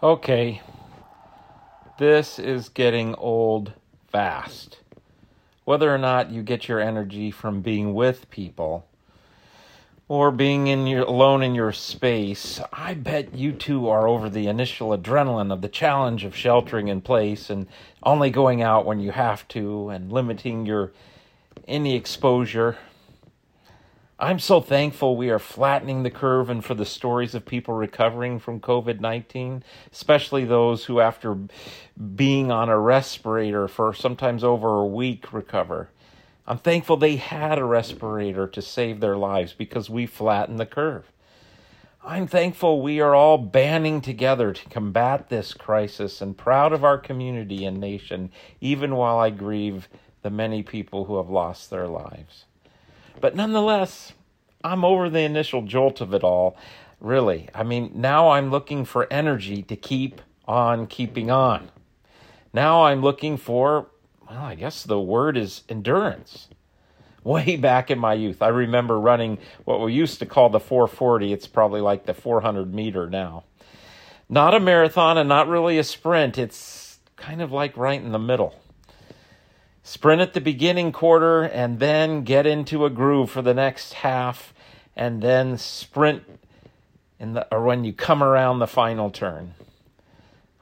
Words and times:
Okay, 0.00 0.62
this 1.98 2.38
is 2.38 2.68
getting 2.68 3.16
old 3.16 3.72
fast. 4.06 4.78
Whether 5.64 5.92
or 5.92 5.98
not 5.98 6.30
you 6.30 6.44
get 6.44 6.68
your 6.68 6.78
energy 6.78 7.32
from 7.32 7.62
being 7.62 7.94
with 7.94 8.30
people 8.30 8.86
or 10.06 10.30
being 10.30 10.68
in 10.68 10.86
your 10.86 11.02
alone 11.02 11.42
in 11.42 11.56
your 11.56 11.72
space, 11.72 12.60
I 12.72 12.94
bet 12.94 13.34
you 13.34 13.50
two 13.50 13.88
are 13.88 14.06
over 14.06 14.30
the 14.30 14.46
initial 14.46 14.96
adrenaline 14.96 15.52
of 15.52 15.62
the 15.62 15.68
challenge 15.68 16.22
of 16.22 16.36
sheltering 16.36 16.86
in 16.86 17.00
place 17.00 17.50
and 17.50 17.66
only 18.04 18.30
going 18.30 18.62
out 18.62 18.86
when 18.86 19.00
you 19.00 19.10
have 19.10 19.48
to 19.48 19.88
and 19.88 20.12
limiting 20.12 20.64
your 20.64 20.92
any 21.66 21.96
exposure 21.96 22.78
I'm 24.20 24.40
so 24.40 24.60
thankful 24.60 25.16
we 25.16 25.30
are 25.30 25.38
flattening 25.38 26.02
the 26.02 26.10
curve 26.10 26.50
and 26.50 26.64
for 26.64 26.74
the 26.74 26.84
stories 26.84 27.36
of 27.36 27.46
people 27.46 27.74
recovering 27.74 28.40
from 28.40 28.58
COVID 28.58 28.98
19, 28.98 29.62
especially 29.92 30.44
those 30.44 30.86
who, 30.86 30.98
after 30.98 31.38
being 32.16 32.50
on 32.50 32.68
a 32.68 32.80
respirator 32.80 33.68
for 33.68 33.94
sometimes 33.94 34.42
over 34.42 34.80
a 34.80 34.86
week, 34.86 35.32
recover. 35.32 35.90
I'm 36.48 36.58
thankful 36.58 36.96
they 36.96 37.14
had 37.14 37.60
a 37.60 37.64
respirator 37.64 38.48
to 38.48 38.60
save 38.60 38.98
their 38.98 39.16
lives 39.16 39.52
because 39.52 39.88
we 39.88 40.04
flattened 40.06 40.58
the 40.58 40.66
curve. 40.66 41.12
I'm 42.02 42.26
thankful 42.26 42.82
we 42.82 43.00
are 43.00 43.14
all 43.14 43.38
banding 43.38 44.00
together 44.00 44.52
to 44.52 44.68
combat 44.68 45.28
this 45.28 45.54
crisis 45.54 46.20
and 46.20 46.36
proud 46.36 46.72
of 46.72 46.82
our 46.82 46.98
community 46.98 47.64
and 47.64 47.78
nation, 47.78 48.32
even 48.60 48.96
while 48.96 49.20
I 49.20 49.30
grieve 49.30 49.88
the 50.22 50.30
many 50.30 50.64
people 50.64 51.04
who 51.04 51.18
have 51.18 51.30
lost 51.30 51.70
their 51.70 51.86
lives. 51.86 52.46
But 53.20 53.34
nonetheless, 53.34 54.12
I'm 54.62 54.84
over 54.84 55.08
the 55.08 55.20
initial 55.20 55.62
jolt 55.62 56.00
of 56.00 56.14
it 56.14 56.24
all, 56.24 56.56
really. 57.00 57.48
I 57.54 57.62
mean, 57.62 57.92
now 57.94 58.30
I'm 58.30 58.50
looking 58.50 58.84
for 58.84 59.12
energy 59.12 59.62
to 59.62 59.76
keep 59.76 60.20
on 60.46 60.86
keeping 60.86 61.30
on. 61.30 61.70
Now 62.52 62.84
I'm 62.84 63.02
looking 63.02 63.36
for, 63.36 63.88
well, 64.28 64.42
I 64.42 64.54
guess 64.54 64.82
the 64.82 65.00
word 65.00 65.36
is 65.36 65.62
endurance. 65.68 66.48
Way 67.24 67.56
back 67.56 67.90
in 67.90 67.98
my 67.98 68.14
youth, 68.14 68.40
I 68.40 68.48
remember 68.48 68.98
running 68.98 69.38
what 69.64 69.80
we 69.80 69.92
used 69.92 70.18
to 70.20 70.26
call 70.26 70.48
the 70.48 70.60
440. 70.60 71.32
It's 71.32 71.46
probably 71.46 71.80
like 71.80 72.06
the 72.06 72.14
400 72.14 72.72
meter 72.72 73.10
now. 73.10 73.44
Not 74.28 74.54
a 74.54 74.60
marathon 74.60 75.18
and 75.18 75.28
not 75.28 75.48
really 75.48 75.78
a 75.78 75.84
sprint. 75.84 76.38
It's 76.38 76.98
kind 77.16 77.42
of 77.42 77.50
like 77.50 77.76
right 77.76 78.00
in 78.00 78.12
the 78.12 78.18
middle 78.18 78.54
sprint 79.88 80.20
at 80.20 80.34
the 80.34 80.40
beginning 80.40 80.92
quarter 80.92 81.44
and 81.44 81.78
then 81.78 82.22
get 82.22 82.46
into 82.46 82.84
a 82.84 82.90
groove 82.90 83.30
for 83.30 83.40
the 83.40 83.54
next 83.54 83.94
half 83.94 84.52
and 84.94 85.22
then 85.22 85.56
sprint 85.56 86.22
in 87.18 87.32
the 87.32 87.48
or 87.50 87.64
when 87.64 87.84
you 87.84 87.92
come 87.94 88.22
around 88.22 88.58
the 88.58 88.66
final 88.66 89.08
turn. 89.08 89.54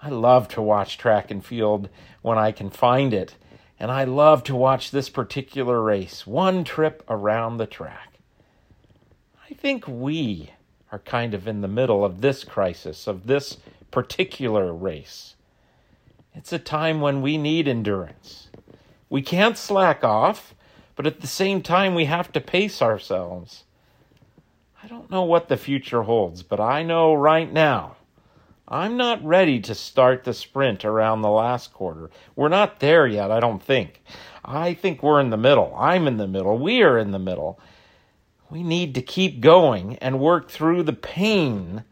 I 0.00 0.10
love 0.10 0.46
to 0.50 0.62
watch 0.62 0.96
track 0.96 1.32
and 1.32 1.44
field 1.44 1.88
when 2.22 2.38
I 2.38 2.52
can 2.52 2.70
find 2.70 3.12
it, 3.12 3.34
and 3.80 3.90
I 3.90 4.04
love 4.04 4.44
to 4.44 4.54
watch 4.54 4.92
this 4.92 5.08
particular 5.08 5.82
race, 5.82 6.24
one 6.24 6.62
trip 6.62 7.02
around 7.08 7.56
the 7.56 7.66
track. 7.66 8.18
I 9.50 9.54
think 9.54 9.88
we 9.88 10.52
are 10.92 11.00
kind 11.00 11.34
of 11.34 11.48
in 11.48 11.62
the 11.62 11.68
middle 11.68 12.04
of 12.04 12.20
this 12.20 12.44
crisis, 12.44 13.08
of 13.08 13.26
this 13.26 13.56
particular 13.90 14.72
race. 14.72 15.34
It's 16.32 16.52
a 16.52 16.60
time 16.60 17.00
when 17.00 17.22
we 17.22 17.36
need 17.36 17.66
endurance. 17.66 18.50
We 19.08 19.22
can't 19.22 19.56
slack 19.56 20.02
off, 20.02 20.54
but 20.94 21.06
at 21.06 21.20
the 21.20 21.26
same 21.26 21.62
time, 21.62 21.94
we 21.94 22.06
have 22.06 22.32
to 22.32 22.40
pace 22.40 22.82
ourselves. 22.82 23.64
I 24.82 24.88
don't 24.88 25.10
know 25.10 25.22
what 25.22 25.48
the 25.48 25.56
future 25.56 26.02
holds, 26.02 26.42
but 26.42 26.60
I 26.60 26.82
know 26.82 27.14
right 27.14 27.52
now 27.52 27.96
I'm 28.68 28.96
not 28.96 29.24
ready 29.24 29.60
to 29.60 29.74
start 29.74 30.24
the 30.24 30.34
sprint 30.34 30.84
around 30.84 31.22
the 31.22 31.30
last 31.30 31.72
quarter. 31.72 32.10
We're 32.34 32.48
not 32.48 32.80
there 32.80 33.06
yet, 33.06 33.30
I 33.30 33.38
don't 33.38 33.62
think. 33.62 34.02
I 34.44 34.74
think 34.74 35.02
we're 35.02 35.20
in 35.20 35.30
the 35.30 35.36
middle. 35.36 35.74
I'm 35.78 36.08
in 36.08 36.16
the 36.16 36.26
middle. 36.26 36.58
We 36.58 36.82
are 36.82 36.98
in 36.98 37.12
the 37.12 37.18
middle. 37.18 37.60
We 38.50 38.62
need 38.62 38.94
to 38.94 39.02
keep 39.02 39.40
going 39.40 39.96
and 39.98 40.20
work 40.20 40.50
through 40.50 40.82
the 40.82 40.92
pain 40.92 41.84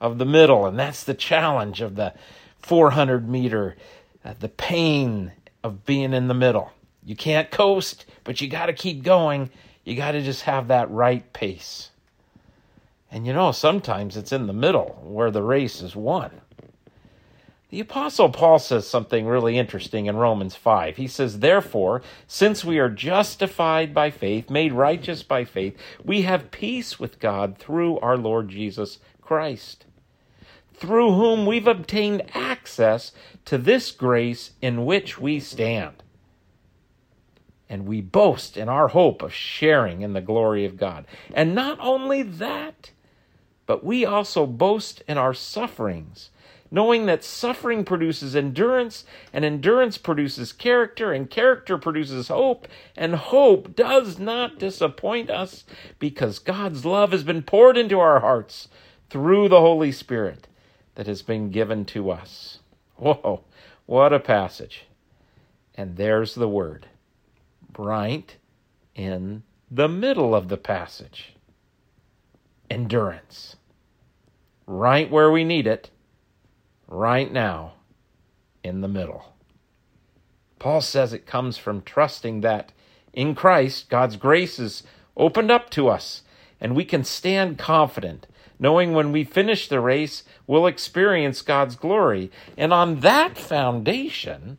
of 0.00 0.18
the 0.18 0.26
middle. 0.26 0.66
And 0.66 0.78
that's 0.78 1.04
the 1.04 1.14
challenge 1.14 1.80
of 1.80 1.96
the 1.96 2.14
400 2.58 3.28
meter, 3.28 3.76
uh, 4.24 4.34
the 4.38 4.48
pain 4.48 5.32
of 5.62 5.84
being 5.84 6.12
in 6.12 6.28
the 6.28 6.34
middle. 6.34 6.70
You 7.04 7.16
can't 7.16 7.50
coast, 7.50 8.06
but 8.24 8.40
you 8.40 8.48
got 8.48 8.66
to 8.66 8.72
keep 8.72 9.02
going. 9.02 9.50
You 9.84 9.96
got 9.96 10.12
to 10.12 10.22
just 10.22 10.42
have 10.42 10.68
that 10.68 10.90
right 10.90 11.30
pace. 11.32 11.90
And 13.10 13.26
you 13.26 13.32
know, 13.32 13.52
sometimes 13.52 14.16
it's 14.16 14.32
in 14.32 14.46
the 14.46 14.52
middle 14.52 15.00
where 15.02 15.30
the 15.30 15.42
race 15.42 15.82
is 15.82 15.96
won. 15.96 16.30
The 17.70 17.80
Apostle 17.80 18.30
Paul 18.30 18.58
says 18.58 18.86
something 18.86 19.26
really 19.26 19.56
interesting 19.56 20.06
in 20.06 20.16
Romans 20.16 20.56
5. 20.56 20.96
He 20.96 21.06
says, 21.06 21.38
Therefore, 21.38 22.02
since 22.26 22.64
we 22.64 22.80
are 22.80 22.88
justified 22.88 23.94
by 23.94 24.10
faith, 24.10 24.50
made 24.50 24.72
righteous 24.72 25.22
by 25.22 25.44
faith, 25.44 25.76
we 26.04 26.22
have 26.22 26.50
peace 26.50 26.98
with 26.98 27.20
God 27.20 27.58
through 27.58 28.00
our 28.00 28.16
Lord 28.16 28.48
Jesus 28.48 28.98
Christ 29.22 29.84
through 30.80 31.12
whom 31.12 31.44
we've 31.44 31.66
obtained 31.66 32.22
access 32.34 33.12
to 33.44 33.58
this 33.58 33.90
grace 33.90 34.52
in 34.62 34.86
which 34.86 35.18
we 35.18 35.38
stand. 35.38 36.02
And 37.68 37.86
we 37.86 38.00
boast 38.00 38.56
in 38.56 38.68
our 38.68 38.88
hope 38.88 39.22
of 39.22 39.32
sharing 39.32 40.00
in 40.00 40.14
the 40.14 40.22
glory 40.22 40.64
of 40.64 40.78
God. 40.78 41.04
And 41.34 41.54
not 41.54 41.78
only 41.80 42.22
that, 42.22 42.90
but 43.66 43.84
we 43.84 44.06
also 44.06 44.46
boast 44.46 45.02
in 45.06 45.18
our 45.18 45.34
sufferings, 45.34 46.30
knowing 46.70 47.04
that 47.06 47.22
suffering 47.22 47.84
produces 47.84 48.34
endurance, 48.34 49.04
and 49.34 49.44
endurance 49.44 49.98
produces 49.98 50.52
character, 50.52 51.12
and 51.12 51.30
character 51.30 51.76
produces 51.76 52.28
hope, 52.28 52.66
and 52.96 53.14
hope 53.14 53.76
does 53.76 54.18
not 54.18 54.58
disappoint 54.58 55.30
us 55.30 55.64
because 55.98 56.38
God's 56.38 56.86
love 56.86 57.12
has 57.12 57.22
been 57.22 57.42
poured 57.42 57.76
into 57.76 58.00
our 58.00 58.20
hearts 58.20 58.68
through 59.10 59.48
the 59.48 59.60
Holy 59.60 59.92
Spirit 59.92 60.48
that 61.00 61.06
has 61.06 61.22
been 61.22 61.48
given 61.48 61.86
to 61.86 62.10
us. 62.10 62.58
Whoa, 62.96 63.42
what 63.86 64.12
a 64.12 64.20
passage. 64.20 64.84
And 65.74 65.96
there's 65.96 66.34
the 66.34 66.46
word, 66.46 66.88
right 67.78 68.36
in 68.94 69.42
the 69.70 69.88
middle 69.88 70.34
of 70.34 70.48
the 70.50 70.58
passage 70.58 71.36
endurance. 72.68 73.56
Right 74.66 75.10
where 75.10 75.30
we 75.30 75.42
need 75.42 75.66
it, 75.66 75.88
right 76.86 77.32
now, 77.32 77.72
in 78.62 78.82
the 78.82 78.86
middle. 78.86 79.32
Paul 80.58 80.82
says 80.82 81.14
it 81.14 81.24
comes 81.24 81.56
from 81.56 81.80
trusting 81.80 82.42
that 82.42 82.72
in 83.14 83.34
Christ, 83.34 83.88
God's 83.88 84.16
grace 84.16 84.58
is 84.58 84.82
opened 85.16 85.50
up 85.50 85.70
to 85.70 85.88
us, 85.88 86.24
and 86.60 86.76
we 86.76 86.84
can 86.84 87.04
stand 87.04 87.56
confident 87.56 88.26
knowing 88.60 88.92
when 88.92 89.10
we 89.10 89.24
finish 89.24 89.66
the 89.66 89.80
race, 89.80 90.22
we'll 90.46 90.66
experience 90.66 91.42
God's 91.42 91.74
glory. 91.74 92.30
And 92.56 92.72
on 92.72 93.00
that 93.00 93.36
foundation, 93.36 94.58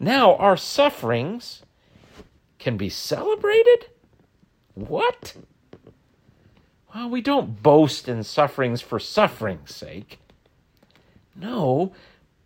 now 0.00 0.34
our 0.36 0.56
sufferings 0.56 1.62
can 2.58 2.76
be 2.76 2.88
celebrated? 2.88 3.86
What? 4.74 5.34
Well, 6.94 7.10
we 7.10 7.20
don't 7.20 7.62
boast 7.62 8.08
in 8.08 8.24
sufferings 8.24 8.80
for 8.80 8.98
suffering's 8.98 9.74
sake. 9.74 10.18
No, 11.36 11.92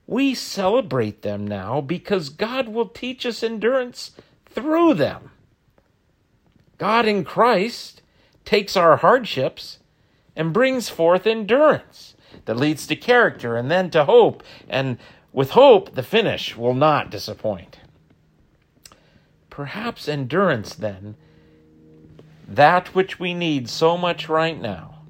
we 0.06 0.34
celebrate 0.34 1.22
them 1.22 1.46
now 1.46 1.80
because 1.80 2.28
God 2.28 2.68
will 2.68 2.88
teach 2.88 3.24
us 3.24 3.42
endurance 3.42 4.12
through 4.46 4.94
them. 4.94 5.30
God 6.78 7.06
in 7.06 7.24
Christ 7.24 8.02
takes 8.44 8.76
our 8.76 8.96
hardships 8.96 9.78
and 10.36 10.52
brings 10.52 10.88
forth 10.88 11.26
endurance 11.26 12.14
that 12.44 12.56
leads 12.56 12.86
to 12.86 12.96
character 12.96 13.56
and 13.56 13.70
then 13.70 13.90
to 13.90 14.04
hope. 14.04 14.42
And 14.68 14.98
with 15.32 15.50
hope, 15.50 15.94
the 15.94 16.02
finish 16.02 16.56
will 16.56 16.74
not 16.74 17.10
disappoint. 17.10 17.78
Perhaps 19.50 20.08
endurance, 20.08 20.74
then, 20.74 21.16
that 22.48 22.94
which 22.94 23.20
we 23.20 23.34
need 23.34 23.68
so 23.68 23.96
much 23.96 24.28
right 24.28 24.60
now, 24.60 25.02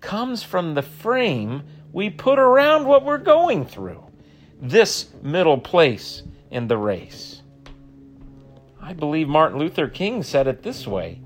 comes 0.00 0.42
from 0.42 0.74
the 0.74 0.82
frame 0.82 1.62
we 1.92 2.08
put 2.10 2.38
around 2.38 2.86
what 2.86 3.04
we're 3.04 3.18
going 3.18 3.64
through, 3.64 4.02
this 4.60 5.08
middle 5.22 5.58
place 5.58 6.22
in 6.50 6.68
the 6.68 6.76
race. 6.76 7.42
I 8.80 8.92
believe 8.92 9.28
Martin 9.28 9.58
Luther 9.58 9.88
King 9.88 10.22
said 10.22 10.46
it 10.46 10.62
this 10.62 10.86
way 10.86 11.21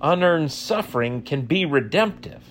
unearned 0.00 0.52
suffering 0.52 1.22
can 1.22 1.42
be 1.42 1.64
redemptive. 1.64 2.44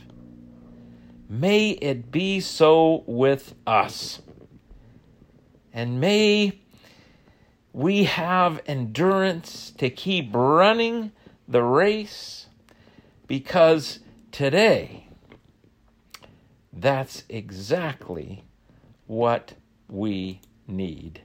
May 1.30 1.72
it 1.72 2.12
be 2.12 2.40
so 2.40 3.04
with 3.07 3.56
us. 3.66 4.22
And 5.74 6.00
may 6.00 6.60
we 7.74 8.04
have 8.04 8.62
endurance 8.68 9.72
to 9.78 9.90
keep 9.90 10.30
running 10.34 11.12
the 11.48 11.63
race 11.63 12.48
because 13.28 14.00
today 14.31 15.07
That's 16.74 17.24
exactly 17.30 18.44
what 19.06 19.54
we 19.88 20.42
need. 20.68 21.22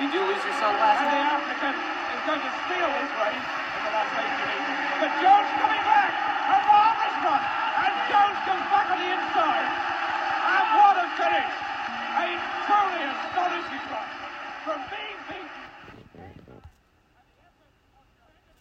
You 0.00 0.06
do 0.12 0.20
lose 0.22 0.44
your 0.46 0.54
sunglasses, 0.62 1.10
And 1.10 1.10
the 1.10 1.22
African 1.26 1.74
is 1.74 2.22
going 2.22 2.38
to 2.38 2.52
steal 2.66 2.86
this 2.86 3.12
race 3.18 3.46
in 3.50 3.80
the 3.82 3.92
last 3.98 4.14
80 4.14 4.30
meters. 4.46 4.78
But 5.02 5.10
Jones 5.18 5.50
coming 5.58 5.82
back. 5.82 5.98